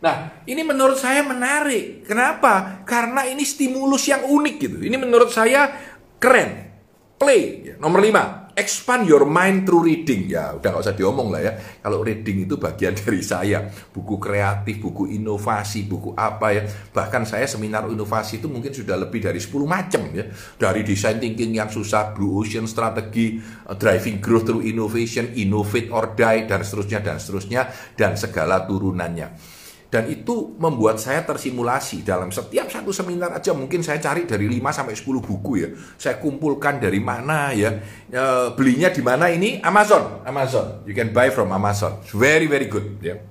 Nah, 0.06 0.44
ini 0.46 0.62
menurut 0.62 0.94
saya 0.94 1.26
menarik. 1.26 2.06
Kenapa? 2.06 2.86
Karena 2.86 3.26
ini 3.26 3.42
stimulus 3.42 4.06
yang 4.06 4.22
unik 4.30 4.54
gitu. 4.62 4.78
Ini 4.78 4.94
menurut 4.94 5.34
saya 5.34 5.74
keren. 6.22 6.70
Play. 7.18 7.72
Ya. 7.72 7.74
Nomor 7.80 8.04
5 8.04 8.43
expand 8.54 9.06
your 9.06 9.26
mind 9.26 9.66
through 9.66 9.84
reading. 9.86 10.30
Ya 10.30 10.54
udah 10.54 10.68
nggak 10.70 10.84
usah 10.86 10.96
diomong 10.96 11.28
lah 11.34 11.42
ya. 11.42 11.52
Kalau 11.82 12.00
reading 12.00 12.46
itu 12.46 12.56
bagian 12.56 12.94
dari 13.00 13.20
saya. 13.20 13.66
Buku 13.68 14.16
kreatif 14.16 14.80
buku 14.80 15.10
inovasi 15.14 15.86
buku 15.86 16.14
apa 16.14 16.54
ya. 16.54 16.62
Bahkan 16.66 17.26
saya 17.26 17.46
seminar 17.50 17.86
inovasi 17.90 18.38
itu 18.42 18.46
mungkin 18.46 18.70
sudah 18.70 18.96
lebih 18.96 19.22
dari 19.22 19.42
10 19.42 19.50
macam 19.66 20.02
ya. 20.14 20.24
Dari 20.56 20.86
design 20.86 21.18
thinking 21.18 21.54
yang 21.54 21.68
susah 21.68 22.14
blue 22.14 22.40
ocean 22.40 22.64
strategi 22.70 23.38
uh, 23.68 23.76
driving 23.76 24.22
growth 24.22 24.46
through 24.46 24.64
innovation 24.64 25.34
innovate 25.34 25.90
or 25.90 26.14
die 26.14 26.46
dan 26.46 26.62
seterusnya 26.62 27.02
dan 27.02 27.16
seterusnya 27.18 27.62
dan 27.98 28.14
segala 28.14 28.64
turunannya 28.64 29.53
dan 29.94 30.10
itu 30.10 30.58
membuat 30.58 30.98
saya 30.98 31.22
tersimulasi 31.22 32.02
dalam 32.02 32.34
setiap 32.34 32.66
satu 32.66 32.90
seminar 32.90 33.30
aja 33.30 33.54
mungkin 33.54 33.78
saya 33.78 34.02
cari 34.02 34.26
dari 34.26 34.50
5 34.50 34.58
sampai 34.74 34.98
10 34.98 35.22
buku 35.22 35.52
ya. 35.62 35.70
Saya 35.94 36.18
kumpulkan 36.18 36.82
dari 36.82 36.98
mana 36.98 37.54
ya. 37.54 37.78
E, 38.10 38.24
belinya 38.58 38.90
di 38.90 38.98
mana 39.06 39.30
ini? 39.30 39.62
Amazon. 39.62 40.26
Amazon. 40.26 40.82
You 40.82 40.98
can 40.98 41.14
buy 41.14 41.30
from 41.30 41.54
Amazon. 41.54 42.02
It's 42.02 42.10
very 42.10 42.50
very 42.50 42.66
good 42.66 42.98
ya. 42.98 43.22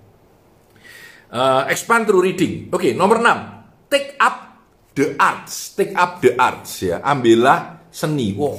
Uh, 1.34 1.68
expand 1.68 2.08
through 2.08 2.24
reading. 2.24 2.72
Oke, 2.72 2.80
okay, 2.80 2.92
nomor 2.96 3.20
6. 3.20 3.92
Take 3.92 4.16
up 4.24 4.64
the 4.96 5.20
arts. 5.20 5.76
Take 5.76 5.92
up 6.00 6.24
the 6.24 6.40
arts 6.40 6.80
ya. 6.80 7.04
Ambillah 7.04 7.92
seni. 7.92 8.40
Wow, 8.40 8.56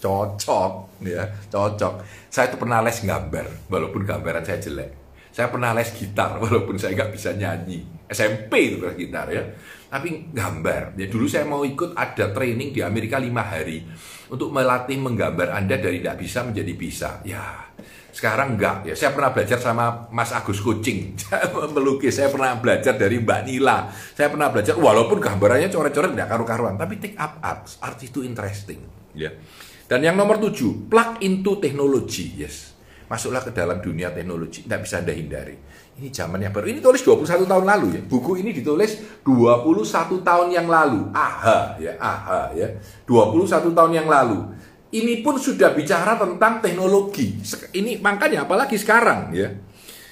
cocok 0.00 1.04
ya, 1.04 1.28
cocok. 1.52 2.00
Saya 2.32 2.48
tuh 2.48 2.64
pernah 2.64 2.80
les 2.80 2.96
gambar 2.96 3.68
walaupun 3.68 4.08
gambaran 4.08 4.40
saya 4.40 4.56
jelek 4.56 5.05
saya 5.36 5.52
pernah 5.52 5.76
les 5.76 5.92
gitar 5.92 6.36
walaupun 6.42 6.80
saya 6.80 6.96
nggak 6.96 7.12
bisa 7.12 7.36
nyanyi. 7.36 7.84
SMP 8.08 8.72
itu 8.72 8.80
les 8.80 8.96
gitar 8.96 9.28
ya. 9.28 9.44
Tapi 9.92 10.32
gambar. 10.32 10.96
Ya 10.96 11.06
dulu 11.12 11.28
saya 11.28 11.44
mau 11.44 11.60
ikut 11.60 11.92
ada 11.92 12.32
training 12.32 12.72
di 12.72 12.80
Amerika 12.80 13.20
lima 13.20 13.44
hari 13.44 13.84
untuk 14.32 14.48
melatih 14.48 14.96
menggambar 14.96 15.52
Anda 15.52 15.76
dari 15.76 16.00
tidak 16.00 16.24
bisa 16.24 16.40
menjadi 16.40 16.72
bisa. 16.72 17.10
Ya 17.28 17.68
sekarang 18.16 18.56
enggak 18.56 18.88
ya. 18.88 18.96
Saya 18.96 19.12
pernah 19.12 19.36
belajar 19.36 19.60
sama 19.60 20.08
Mas 20.08 20.32
Agus 20.32 20.64
Kucing. 20.64 21.20
Melukis. 21.76 22.16
Saya 22.16 22.32
pernah 22.32 22.56
belajar 22.56 22.96
dari 22.96 23.20
Mbak 23.20 23.40
Nila. 23.44 23.92
Saya 23.92 24.32
pernah 24.32 24.48
belajar 24.48 24.72
walaupun 24.80 25.20
gambarannya 25.20 25.68
coret-coret 25.68 26.16
tidak 26.16 26.32
karu-karuan. 26.32 26.80
Tapi 26.80 26.96
take 26.96 27.16
up 27.20 27.44
art. 27.44 27.68
Art 27.84 28.00
itu 28.00 28.24
interesting. 28.24 28.80
Ya. 29.12 29.36
Dan 29.84 30.00
yang 30.00 30.16
nomor 30.16 30.40
tujuh, 30.40 30.88
plug 30.88 31.20
into 31.20 31.60
technology. 31.60 32.40
Yes 32.40 32.75
masuklah 33.06 33.42
ke 33.42 33.54
dalam 33.54 33.78
dunia 33.78 34.10
teknologi, 34.10 34.66
tidak 34.66 34.86
bisa 34.86 35.02
Anda 35.02 35.14
hindari. 35.14 35.56
Ini 35.96 36.12
zaman 36.12 36.44
yang 36.44 36.52
baru. 36.52 36.68
Ini 36.68 36.84
tulis 36.84 37.00
21 37.00 37.48
tahun 37.48 37.64
lalu 37.64 37.86
ya. 37.96 38.02
Buku 38.04 38.36
ini 38.36 38.52
ditulis 38.52 39.00
21 39.24 40.20
tahun 40.20 40.48
yang 40.52 40.68
lalu. 40.68 41.08
Aha 41.16 41.80
ya, 41.80 41.96
aha 41.96 42.52
ya. 42.52 42.68
21 43.08 43.72
tahun 43.72 43.92
yang 43.96 44.08
lalu. 44.10 44.44
Ini 44.92 45.24
pun 45.24 45.40
sudah 45.40 45.72
bicara 45.72 46.20
tentang 46.20 46.60
teknologi. 46.60 47.40
Ini 47.72 48.04
makanya 48.04 48.44
apalagi 48.44 48.76
sekarang 48.76 49.32
ya. 49.32 49.48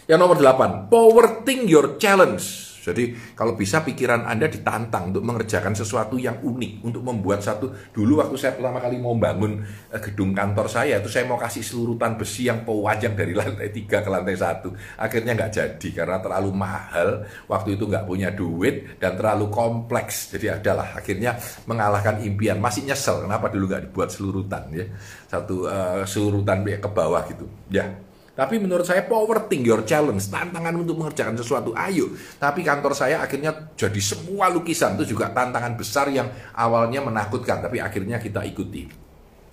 Yang 0.08 0.18
nomor 0.20 0.36
8, 0.40 0.88
power 0.88 1.44
think 1.44 1.68
your 1.68 2.00
challenge. 2.00 2.63
Jadi 2.84 3.16
kalau 3.32 3.56
bisa 3.56 3.80
pikiran 3.80 4.28
Anda 4.28 4.44
ditantang 4.44 5.08
untuk 5.08 5.24
mengerjakan 5.24 5.72
sesuatu 5.72 6.20
yang 6.20 6.44
unik, 6.44 6.84
untuk 6.84 7.00
membuat 7.00 7.40
satu. 7.40 7.72
Dulu 7.96 8.20
waktu 8.20 8.36
saya 8.36 8.52
pertama 8.52 8.84
kali 8.84 9.00
mau 9.00 9.16
bangun 9.16 9.64
eh, 9.88 10.00
gedung 10.04 10.36
kantor 10.36 10.68
saya, 10.68 11.00
itu 11.00 11.08
saya 11.08 11.24
mau 11.24 11.40
kasih 11.40 11.64
selurutan 11.64 12.20
besi 12.20 12.52
yang 12.52 12.60
pewajang 12.68 13.16
dari 13.16 13.32
lantai 13.40 13.72
3 13.72 13.88
ke 13.88 14.10
lantai 14.12 14.36
1. 14.36 15.00
Akhirnya 15.00 15.32
nggak 15.32 15.50
jadi 15.56 15.88
karena 15.96 16.20
terlalu 16.20 16.50
mahal, 16.52 17.08
waktu 17.48 17.80
itu 17.80 17.88
nggak 17.88 18.04
punya 18.04 18.28
duit, 18.36 19.00
dan 19.00 19.16
terlalu 19.16 19.48
kompleks. 19.48 20.36
Jadi 20.36 20.52
adalah 20.52 20.92
akhirnya 20.92 21.40
mengalahkan 21.64 22.20
impian. 22.20 22.60
Masih 22.60 22.84
nyesel 22.84 23.24
kenapa 23.24 23.48
dulu 23.48 23.72
nggak 23.72 23.88
dibuat 23.88 24.12
selurutan 24.12 24.68
ya. 24.76 24.84
Satu 25.24 25.64
uh, 25.64 26.04
selurutan 26.04 26.60
ke 26.64 26.90
bawah 26.90 27.24
gitu. 27.30 27.48
Ya, 27.72 27.88
tapi 28.34 28.58
menurut 28.58 28.82
saya 28.82 29.06
power 29.06 29.46
think 29.46 29.62
your 29.62 29.86
challenge, 29.86 30.26
tantangan 30.26 30.74
untuk 30.74 30.98
mengerjakan 30.98 31.38
sesuatu, 31.38 31.70
ayo. 31.78 32.10
Tapi 32.42 32.66
kantor 32.66 32.90
saya 32.90 33.22
akhirnya 33.22 33.70
jadi 33.78 34.00
semua 34.02 34.50
lukisan 34.50 34.98
itu 34.98 35.14
juga 35.14 35.30
tantangan 35.30 35.78
besar 35.78 36.10
yang 36.10 36.26
awalnya 36.58 36.98
menakutkan, 36.98 37.62
tapi 37.62 37.78
akhirnya 37.78 38.18
kita 38.18 38.42
ikuti. 38.42 38.90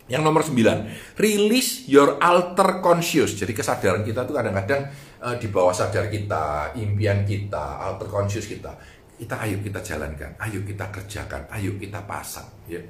Yang 0.09 0.21
nomor 0.25 0.41
9, 0.41 1.21
release 1.21 1.85
your 1.88 2.17
alter 2.17 2.81
conscious. 2.81 3.38
Jadi 3.38 3.53
kesadaran 3.53 4.01
kita 4.01 4.25
tuh 4.25 4.33
kadang-kadang 4.33 4.89
uh, 5.21 5.38
di 5.38 5.47
bawah 5.47 5.71
sadar 5.71 6.09
kita, 6.09 6.73
impian 6.75 7.21
kita, 7.23 7.85
alter 7.85 8.09
conscious 8.09 8.50
kita. 8.50 8.75
Kita 9.21 9.38
ayo 9.45 9.61
kita 9.61 9.85
jalankan, 9.85 10.33
ayo 10.41 10.65
kita 10.65 10.89
kerjakan, 10.89 11.45
ayo 11.53 11.77
kita 11.77 12.01
pasang. 12.09 12.50
Ya 12.65 12.81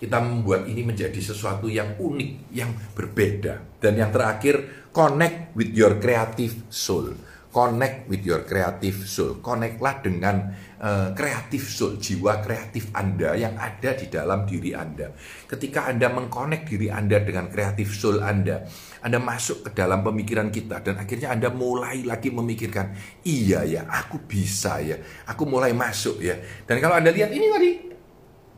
kita 0.00 0.16
membuat 0.16 0.64
ini 0.64 0.80
menjadi 0.80 1.20
sesuatu 1.20 1.68
yang 1.68 2.00
unik, 2.00 2.56
yang 2.56 2.72
berbeda. 2.96 3.76
Dan 3.76 4.00
yang 4.00 4.08
terakhir, 4.08 4.88
connect 4.96 5.52
with 5.52 5.76
your 5.76 6.00
creative 6.00 6.64
soul. 6.72 7.12
Connect 7.50 8.06
with 8.06 8.22
your 8.22 8.46
creative 8.46 9.04
soul. 9.04 9.42
Connectlah 9.42 10.00
dengan 10.00 10.54
uh, 10.80 11.10
creative 11.12 11.66
soul, 11.66 11.98
jiwa 11.98 12.40
kreatif 12.40 12.94
Anda 12.94 13.34
yang 13.34 13.58
ada 13.58 13.92
di 13.92 14.06
dalam 14.06 14.46
diri 14.46 14.72
Anda. 14.72 15.10
Ketika 15.50 15.90
Anda 15.90 16.08
mengkonek 16.14 16.64
diri 16.64 16.88
Anda 16.88 17.20
dengan 17.20 17.50
creative 17.50 17.90
soul 17.90 18.22
Anda, 18.22 18.64
Anda 19.02 19.18
masuk 19.18 19.66
ke 19.66 19.70
dalam 19.74 20.00
pemikiran 20.06 20.48
kita 20.54 20.78
dan 20.80 21.02
akhirnya 21.02 21.34
Anda 21.34 21.50
mulai 21.50 22.06
lagi 22.06 22.30
memikirkan, 22.30 22.94
iya 23.26 23.66
ya, 23.66 23.82
aku 23.84 24.22
bisa 24.24 24.78
ya, 24.78 24.96
aku 25.26 25.42
mulai 25.42 25.74
masuk 25.74 26.22
ya. 26.22 26.38
Dan 26.64 26.78
kalau 26.78 27.02
Anda 27.02 27.10
lihat 27.10 27.34
ini 27.34 27.46
tadi, 27.50 27.89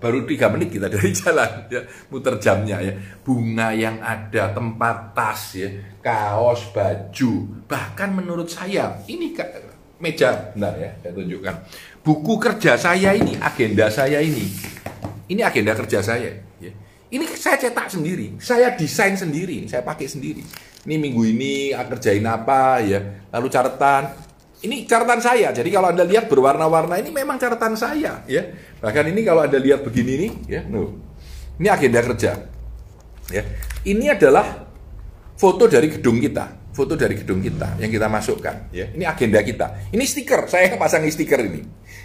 baru 0.03 0.27
tiga 0.27 0.51
menit 0.51 0.75
kita 0.75 0.91
dari 0.91 1.15
jalan 1.23 1.71
ya 1.71 1.87
muter 2.11 2.43
jamnya 2.43 2.83
ya 2.83 2.93
bunga 3.23 3.71
yang 3.71 4.03
ada 4.03 4.51
tempat 4.51 5.15
tas 5.15 5.55
ya 5.55 5.71
kaos 6.03 6.75
baju 6.75 7.63
bahkan 7.71 8.11
menurut 8.11 8.51
saya 8.51 8.99
ini 9.07 9.31
meja 10.03 10.51
benar 10.53 10.75
ya 10.75 10.91
saya 10.99 11.13
tunjukkan 11.15 11.55
buku 12.03 12.35
kerja 12.43 12.75
saya 12.75 13.15
ini 13.15 13.39
agenda 13.39 13.87
saya 13.87 14.19
ini 14.19 14.51
ini 15.31 15.41
agenda 15.47 15.79
kerja 15.79 16.03
saya 16.03 16.35
ya 16.59 16.71
Ini 17.13 17.29
saya 17.37 17.61
cetak 17.61 17.93
sendiri, 17.93 18.41
saya 18.41 18.73
desain 18.73 19.13
sendiri, 19.13 19.69
saya 19.69 19.85
pakai 19.85 20.09
sendiri. 20.09 20.41
Ini 20.89 20.97
minggu 20.97 21.29
ini 21.29 21.77
kerjain 21.77 22.25
apa 22.25 22.81
ya, 22.81 23.29
lalu 23.29 23.53
catatan. 23.53 24.32
Ini 24.63 24.87
catatan 24.87 25.19
saya. 25.19 25.51
Jadi 25.51 25.75
kalau 25.75 25.91
anda 25.91 26.07
lihat 26.07 26.31
berwarna-warna 26.31 26.95
ini 27.03 27.11
memang 27.11 27.35
catatan 27.35 27.75
saya 27.75 28.23
ya. 28.31 28.43
Bahkan 28.79 29.05
ini 29.11 29.27
kalau 29.27 29.43
anda 29.43 29.59
lihat 29.59 29.83
begini 29.83 30.13
nih 30.27 30.33
ya, 30.47 30.63
no. 30.71 30.95
Ini 31.59 31.67
agenda 31.67 31.99
kerja. 31.99 32.39
Ya. 33.31 33.43
Ini 33.83 34.15
adalah 34.15 34.67
foto 35.35 35.67
dari 35.67 35.91
gedung 35.91 36.23
kita, 36.23 36.71
foto 36.71 36.95
dari 36.95 37.19
gedung 37.19 37.43
kita 37.43 37.83
yang 37.83 37.91
kita 37.91 38.07
masukkan. 38.07 38.71
Ya. 38.71 38.87
Ini 38.95 39.03
agenda 39.03 39.43
kita. 39.43 39.91
Ini 39.91 40.05
stiker, 40.07 40.47
saya 40.47 40.79
pasang 40.79 41.03
stiker 41.11 41.43
ini. 41.43 41.63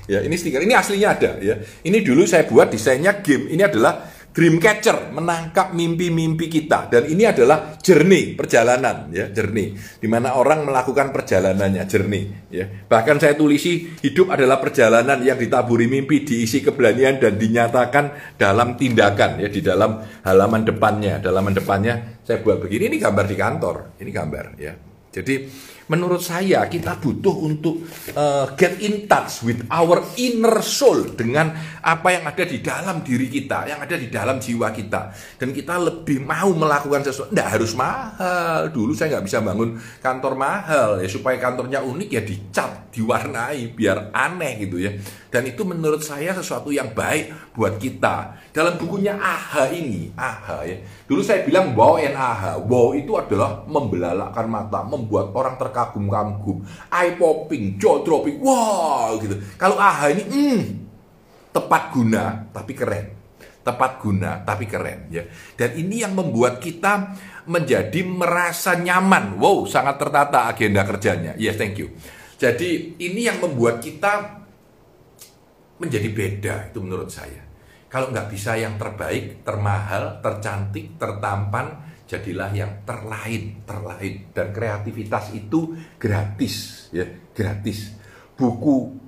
Ya, 0.09 0.23
ini 0.23 0.33
stiker. 0.39 0.63
Ini 0.63 0.73
aslinya 0.73 1.13
ada. 1.13 1.31
Ya. 1.37 1.61
Ini 1.61 1.99
dulu 2.01 2.25
saya 2.25 2.47
buat 2.47 2.73
desainnya 2.73 3.21
game. 3.21 3.53
Ini 3.53 3.69
adalah 3.69 4.07
Dreamcatcher 4.37 5.17
menangkap 5.17 5.73
mimpi-mimpi 5.73 6.45
kita. 6.45 6.93
Dan 6.93 7.09
ini 7.09 7.25
adalah 7.25 7.73
journey 7.81 8.37
perjalanan 8.37 9.09
ya 9.09 9.33
journey 9.33 9.73
di 9.73 10.05
mana 10.05 10.37
orang 10.37 10.61
melakukan 10.61 11.09
perjalanannya 11.09 11.81
journey 11.89 12.53
ya. 12.53 12.69
Bahkan 12.85 13.17
saya 13.17 13.33
tulisi 13.33 13.97
hidup 13.97 14.29
adalah 14.29 14.61
perjalanan 14.61 15.25
yang 15.25 15.41
ditaburi 15.41 15.89
mimpi 15.89 16.21
diisi 16.21 16.61
keberanian 16.61 17.17
dan 17.17 17.33
dinyatakan 17.33 18.37
dalam 18.37 18.77
tindakan 18.77 19.41
ya 19.41 19.49
di 19.49 19.65
dalam 19.65 20.05
halaman 20.21 20.69
depannya. 20.69 21.17
Halaman 21.17 21.57
depannya 21.57 22.21
saya 22.21 22.37
buat 22.37 22.61
begini 22.61 22.93
ini 22.93 22.97
gambar 23.01 23.25
di 23.25 23.33
kantor 23.41 23.75
ini 23.97 24.11
gambar 24.13 24.45
ya. 24.61 24.77
Jadi 25.17 25.49
menurut 25.87 26.19
saya 26.19 26.67
kita 26.67 26.99
butuh 26.99 27.35
untuk 27.47 27.83
uh, 28.15 28.51
get 28.59 28.79
in 28.83 29.07
touch 29.07 29.43
with 29.43 29.63
our 29.71 30.03
inner 30.19 30.59
soul 30.59 31.15
dengan 31.15 31.55
apa 31.83 32.07
yang 32.11 32.23
ada 32.27 32.43
di 32.43 32.59
dalam 32.59 32.99
diri 33.03 33.31
kita, 33.31 33.67
yang 33.67 33.79
ada 33.79 33.95
di 33.95 34.11
dalam 34.11 34.37
jiwa 34.37 34.71
kita, 34.75 35.11
dan 35.39 35.49
kita 35.55 35.79
lebih 35.79 36.23
mau 36.23 36.51
melakukan 36.51 37.07
sesuatu. 37.07 37.31
Tidak 37.31 37.49
harus 37.49 37.71
mahal. 37.75 38.69
Dulu 38.71 38.91
saya 38.91 39.17
nggak 39.17 39.25
bisa 39.25 39.39
bangun 39.39 39.79
kantor 40.03 40.33
mahal 40.35 40.89
ya 40.99 41.07
supaya 41.07 41.39
kantornya 41.39 41.79
unik 41.79 42.09
ya 42.11 42.21
dicat, 42.23 42.71
diwarnai 42.91 43.71
biar 43.71 44.11
aneh 44.11 44.67
gitu 44.67 44.83
ya. 44.83 44.91
Dan 45.27 45.43
itu 45.43 45.67
menurut 45.67 45.99
saya 46.03 46.31
sesuatu 46.31 46.71
yang 46.71 46.95
baik 46.95 47.55
buat 47.55 47.75
kita. 47.79 48.39
Dalam 48.55 48.79
bukunya 48.79 49.19
AHA 49.19 49.75
ini, 49.75 50.09
AHA 50.15 50.57
ya. 50.65 50.77
Dulu 51.03 51.21
saya 51.21 51.43
bilang 51.43 51.75
wow 51.75 51.99
and 51.99 52.15
AHA. 52.15 52.63
Wow 52.63 52.95
itu 52.95 53.11
adalah 53.15 53.63
membelalakkan 53.67 54.47
mata, 54.47 54.81
membuat 54.87 55.35
orang 55.35 55.59
terkagum-kagum, 55.77 56.57
eye 56.89 57.13
popping, 57.13 57.77
jaw 57.77 58.01
dropping, 58.01 58.41
wow 58.41 59.13
gitu. 59.21 59.37
Kalau 59.61 59.77
AHA 59.77 60.17
ini, 60.17 60.23
hmm, 60.25 60.59
tepat 61.53 61.93
guna 61.93 62.49
tapi 62.49 62.73
keren. 62.73 63.13
Tepat 63.61 63.91
guna 64.01 64.41
tapi 64.41 64.65
keren 64.65 65.11
ya. 65.13 65.27
Dan 65.53 65.77
ini 65.77 66.01
yang 66.01 66.17
membuat 66.17 66.57
kita 66.57 67.13
menjadi 67.45 68.01
merasa 68.01 68.73
nyaman. 68.79 69.37
Wow, 69.37 69.69
sangat 69.69 70.01
tertata 70.01 70.49
agenda 70.49 70.81
kerjanya. 70.87 71.37
Yes, 71.37 71.59
thank 71.59 71.77
you. 71.77 71.93
Jadi 72.39 72.97
ini 72.97 73.27
yang 73.27 73.37
membuat 73.43 73.83
kita 73.83 74.41
menjadi 75.77 76.09
beda 76.09 76.55
itu 76.73 76.79
menurut 76.81 77.11
saya. 77.11 77.46
Kalau 77.87 78.11
nggak 78.11 78.27
bisa 78.27 78.59
yang 78.59 78.75
terbaik, 78.75 79.47
termahal, 79.47 80.19
tercantik, 80.19 80.99
tertampan, 80.99 81.87
jadilah 82.03 82.51
yang 82.51 82.83
terlain, 82.83 83.63
terlain. 83.63 84.27
Dan 84.35 84.51
kreativitas 84.51 85.31
itu 85.31 85.71
gratis, 85.95 86.87
ya, 86.91 87.07
gratis. 87.31 87.95
Buku 88.35 89.06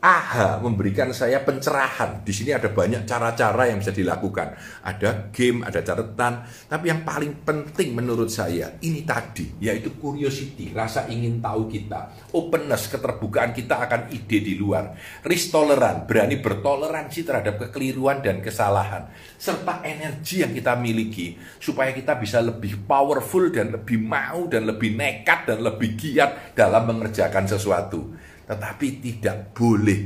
AHA 0.00 0.64
memberikan 0.64 1.12
saya 1.12 1.44
pencerahan. 1.44 2.24
Di 2.24 2.32
sini 2.32 2.56
ada 2.56 2.72
banyak 2.72 3.04
cara-cara 3.04 3.68
yang 3.68 3.84
bisa 3.84 3.92
dilakukan. 3.92 4.56
Ada 4.80 5.28
game, 5.28 5.60
ada 5.60 5.84
catatan. 5.84 6.40
Tapi 6.72 6.84
yang 6.88 7.04
paling 7.04 7.44
penting 7.44 7.92
menurut 7.92 8.32
saya 8.32 8.80
ini 8.80 9.04
tadi, 9.04 9.60
yaitu 9.60 9.92
curiosity, 10.00 10.72
rasa 10.72 11.04
ingin 11.12 11.44
tahu 11.44 11.68
kita, 11.68 12.32
openness, 12.32 12.88
keterbukaan 12.88 13.52
kita 13.52 13.76
akan 13.76 14.08
ide 14.08 14.40
di 14.40 14.56
luar, 14.56 14.96
risk 15.20 15.52
tolerant, 15.52 16.08
berani 16.08 16.40
bertoleransi 16.40 17.20
terhadap 17.20 17.60
kekeliruan 17.68 18.24
dan 18.24 18.40
kesalahan, 18.40 19.04
serta 19.36 19.84
energi 19.84 20.40
yang 20.40 20.56
kita 20.56 20.80
miliki 20.80 21.36
supaya 21.60 21.92
kita 21.92 22.16
bisa 22.16 22.40
lebih 22.40 22.88
powerful 22.88 23.52
dan 23.52 23.68
lebih 23.76 24.00
mau 24.00 24.48
dan 24.48 24.64
lebih 24.64 24.96
nekat 24.96 25.44
dan 25.44 25.60
lebih 25.60 25.92
giat 25.92 26.56
dalam 26.56 26.88
mengerjakan 26.88 27.44
sesuatu. 27.44 28.16
Tetapi 28.50 28.86
tidak 28.98 29.54
boleh 29.54 30.00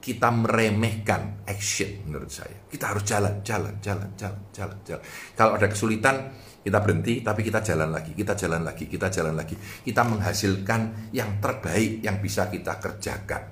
kita 0.00 0.32
meremehkan 0.32 1.44
action 1.44 2.08
menurut 2.08 2.32
saya. 2.32 2.64
Kita 2.64 2.94
harus 2.94 3.04
jalan, 3.04 3.44
jalan, 3.44 3.76
jalan, 3.84 4.08
jalan, 4.16 4.42
jalan, 4.54 4.78
jalan. 4.86 5.02
Kalau 5.36 5.58
ada 5.58 5.66
kesulitan, 5.68 6.30
kita 6.62 6.78
berhenti, 6.80 7.20
tapi 7.20 7.44
kita 7.44 7.60
jalan 7.60 7.92
lagi, 7.92 8.16
kita 8.16 8.32
jalan 8.32 8.62
lagi, 8.64 8.88
kita 8.88 9.12
jalan 9.12 9.34
lagi. 9.36 9.58
Kita 9.58 10.02
menghasilkan 10.08 11.10
yang 11.12 11.36
terbaik 11.36 12.00
yang 12.00 12.22
bisa 12.22 12.48
kita 12.48 12.80
kerjakan. 12.80 13.42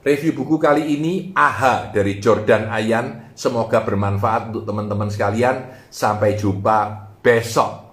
Review 0.00 0.32
buku 0.36 0.56
kali 0.56 0.94
ini 0.94 1.34
AHA 1.36 1.90
dari 1.92 2.16
Jordan 2.22 2.72
Ayan. 2.72 3.36
Semoga 3.36 3.84
bermanfaat 3.84 4.54
untuk 4.54 4.64
teman-teman 4.64 5.10
sekalian. 5.12 5.88
Sampai 5.92 6.38
jumpa 6.38 7.12
besok. 7.20 7.83